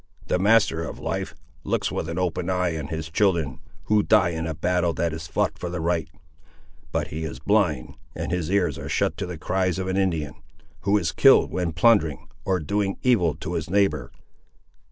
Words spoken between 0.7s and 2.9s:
of Life looks with an open eye on